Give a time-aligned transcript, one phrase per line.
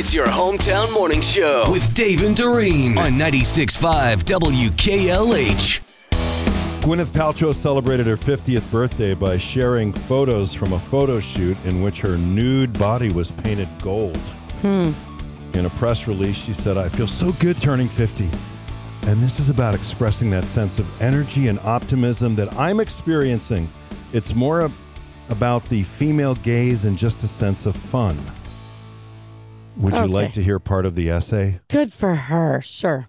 [0.00, 5.80] It's your hometown morning show with Dave and Doreen on 96.5 WKLH.
[6.80, 12.00] Gwyneth Paltrow celebrated her 50th birthday by sharing photos from a photo shoot in which
[12.00, 14.16] her nude body was painted gold.
[14.62, 14.92] Hmm.
[15.52, 18.24] In a press release, she said, I feel so good turning 50.
[19.02, 23.68] And this is about expressing that sense of energy and optimism that I'm experiencing.
[24.14, 24.70] It's more
[25.28, 28.18] about the female gaze and just a sense of fun.
[29.76, 31.60] Would you like to hear part of the essay?
[31.68, 32.60] Good for her.
[32.60, 33.08] Sure.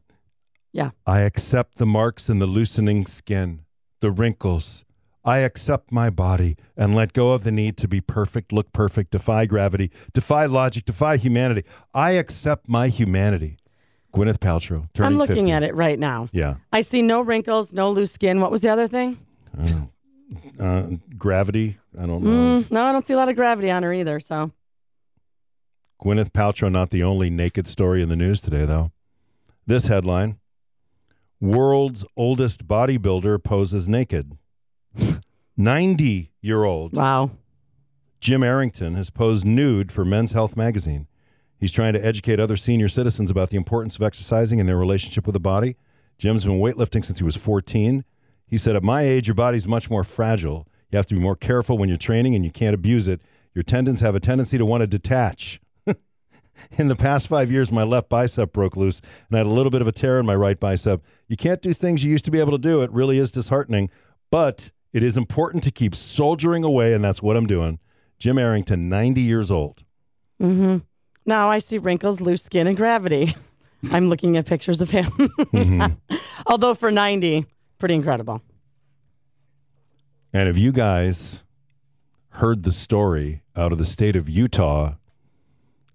[0.72, 0.92] Yeah.
[1.06, 3.66] I accept the marks in the loosening skin,
[4.00, 4.86] the wrinkles.
[5.24, 9.12] I accept my body and let go of the need to be perfect, look perfect,
[9.12, 11.64] defy gravity, defy logic, defy humanity.
[11.94, 13.58] I accept my humanity.
[14.14, 15.52] Gwyneth Paltrow, I'm looking 50.
[15.52, 16.28] at it right now.
[16.34, 16.56] Yeah.
[16.74, 18.42] I see no wrinkles, no loose skin.
[18.42, 19.20] What was the other thing?
[20.60, 22.30] Uh, gravity, I don't know.
[22.62, 24.20] Mm, no, I don't see a lot of gravity on her either.
[24.20, 24.52] So
[26.04, 28.92] Gwyneth Paltrow, not the only naked story in the news today, though.
[29.68, 30.40] This headline
[31.40, 34.38] World's oldest bodybuilder poses naked.
[35.58, 37.32] 90 year old wow.
[38.20, 41.08] Jim Arrington has posed nude for Men's Health magazine.
[41.60, 45.26] He's trying to educate other senior citizens about the importance of exercising and their relationship
[45.26, 45.76] with the body.
[46.18, 48.04] Jim's been weightlifting since he was 14.
[48.48, 50.68] He said, At my age, your body's much more fragile.
[50.92, 53.22] You have to be more careful when you're training and you can't abuse it.
[53.54, 55.60] Your tendons have a tendency to want to detach.
[56.78, 59.70] in the past five years, my left bicep broke loose and I had a little
[59.70, 61.04] bit of a tear in my right bicep.
[61.28, 62.82] You can't do things you used to be able to do.
[62.82, 63.90] It really is disheartening,
[64.30, 67.80] but it is important to keep soldiering away, and that's what I'm doing.
[68.20, 69.84] Jim Arrington, 90 years old.
[70.42, 70.78] Mm-hmm.
[71.26, 73.36] Now I see wrinkles, loose skin, and gravity.
[73.92, 75.06] I'm looking at pictures of him.
[75.06, 76.16] Mm-hmm.
[76.48, 77.46] Although for 90,
[77.80, 78.42] pretty incredible.
[80.34, 81.44] And if you guys
[82.36, 84.94] heard the story out of the state of Utah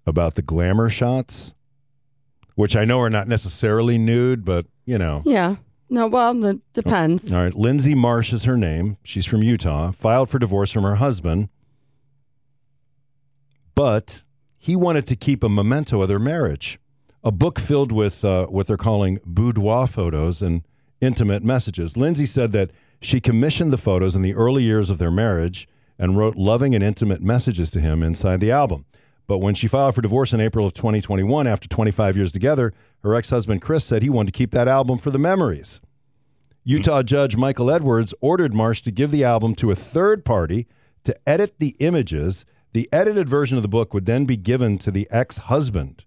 [0.07, 1.53] about the glamour shots,
[2.55, 5.21] which I know are not necessarily nude, but you know.
[5.25, 5.57] Yeah.
[5.89, 7.31] No, well, it depends.
[7.31, 8.97] All right, Lindsay Marsh is her name.
[9.03, 11.49] She's from Utah, filed for divorce from her husband,
[13.75, 14.23] but
[14.57, 16.77] he wanted to keep a memento of their marriage,
[17.23, 20.63] a book filled with uh, what they're calling boudoir photos and
[20.99, 21.95] intimate messages.
[21.95, 26.17] Lindsay said that she commissioned the photos in the early years of their marriage and
[26.17, 28.85] wrote loving and intimate messages to him inside the album.
[29.27, 32.73] But when she filed for divorce in April of 2021, after 25 years together,
[33.03, 35.81] her ex husband Chris said he wanted to keep that album for the memories.
[36.63, 40.67] Utah Judge Michael Edwards ordered Marsh to give the album to a third party
[41.03, 42.45] to edit the images.
[42.73, 46.05] The edited version of the book would then be given to the ex husband.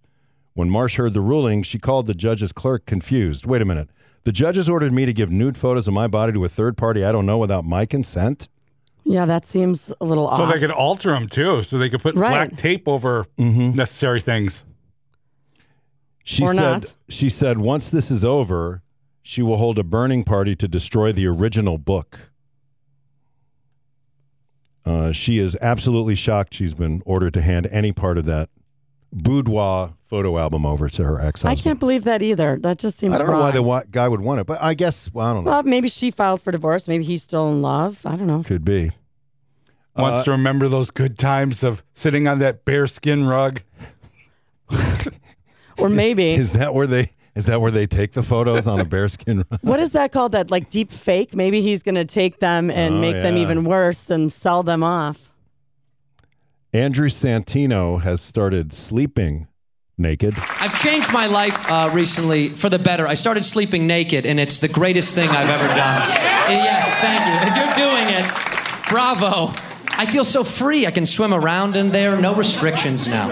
[0.55, 3.47] When Marsh heard the ruling, she called the judge's clerk confused.
[3.47, 3.91] Wait a minute.
[4.25, 7.05] The judges ordered me to give nude photos of my body to a third party
[7.05, 8.49] I don't know without my consent?
[9.11, 10.37] Yeah, that seems a little odd.
[10.37, 10.53] So off.
[10.53, 11.63] they could alter them too.
[11.63, 12.31] So they could put Right.
[12.49, 13.75] black tape over Mm-hmm.
[13.77, 14.63] necessary things.
[16.25, 16.95] She Or said not.
[17.09, 18.83] she said once this is over,
[19.23, 22.31] she will hold a burning party to destroy the original book.
[24.85, 28.49] Uh, she is absolutely shocked she's been ordered to hand any part of that
[29.13, 31.65] boudoir photo album over to her ex I husband.
[31.65, 32.59] can't believe that either.
[32.61, 33.53] That just seems I don't know why wrong.
[33.55, 35.51] the wa- guy would want it, but I guess well, I don't know.
[35.51, 36.87] Well, maybe she filed for divorce.
[36.89, 38.01] Maybe he's still in love.
[38.07, 38.43] I don't know.
[38.45, 38.93] Could be.
[39.97, 43.63] Wants Uh, to remember those good times of sitting on that bearskin rug.
[45.79, 48.85] Or maybe Is that where they is that where they take the photos on a
[48.85, 49.39] bearskin?
[49.51, 49.61] rug?
[49.63, 50.33] what is that called?
[50.33, 51.35] That like deep fake?
[51.35, 54.83] Maybe he's going to take them and Oh, make them even worse and sell them
[54.83, 55.33] off.
[56.73, 59.49] Andrew Santino has started sleeping
[59.99, 60.35] naked.
[60.61, 63.07] I've changed my life uh, recently for the better.
[63.07, 66.09] I started sleeping naked, and it's the greatest thing I've ever done.
[66.51, 67.49] Yes, thank you.
[67.49, 69.53] If you're doing it, bravo.
[70.01, 70.87] I feel so free.
[70.87, 73.29] I can swim around in there, no restrictions now.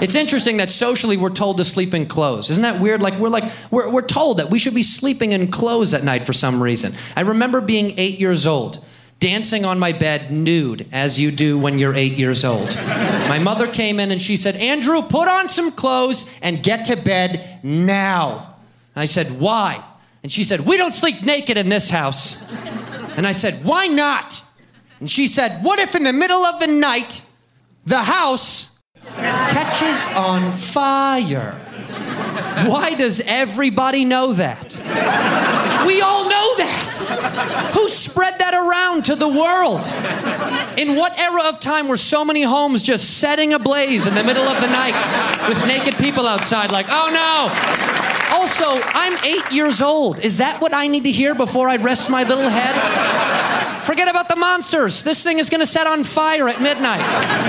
[0.00, 2.48] It's interesting that socially we're told to sleep in clothes.
[2.48, 3.02] Isn't that weird?
[3.02, 6.24] Like we're like we're, we're told that we should be sleeping in clothes at night
[6.24, 6.98] for some reason.
[7.14, 8.82] I remember being eight years old,
[9.20, 12.74] dancing on my bed nude, as you do when you're eight years old.
[13.28, 16.96] My mother came in and she said, Andrew, put on some clothes and get to
[16.96, 18.54] bed now.
[18.96, 19.84] I said, Why?
[20.22, 22.50] And she said, We don't sleep naked in this house.
[23.18, 24.47] And I said, Why not?
[25.00, 27.24] And she said, What if in the middle of the night
[27.86, 31.60] the house catches on fire?
[32.66, 34.80] Why does everybody know that?
[35.86, 37.70] We all know that.
[37.74, 39.84] Who spread that around to the world?
[40.76, 44.48] In what era of time were so many homes just setting ablaze in the middle
[44.48, 44.94] of the night
[45.48, 48.36] with naked people outside, like, oh no?
[48.36, 50.20] Also, I'm eight years old.
[50.20, 52.74] Is that what I need to hear before I rest my little head?
[53.88, 55.02] Forget about the monsters.
[55.02, 57.48] This thing is going to set on fire at midnight.